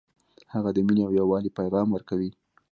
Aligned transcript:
هغه 0.53 0.69
د 0.73 0.77
مینې 0.85 1.01
او 1.07 1.11
یووالي 1.19 1.51
پیغام 1.59 1.87
ورکوي 1.91 2.31